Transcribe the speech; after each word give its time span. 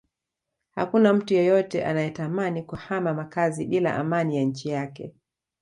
Hakuna 0.71 1.13
mtu 1.13 1.33
yeyote 1.33 1.85
anayetamani 1.85 2.63
kuhama 2.63 3.13
makazi 3.13 3.65
bila 3.65 3.95
amani 3.95 4.37
ya 4.37 4.43
nchi 4.43 4.69
yake 4.69 5.13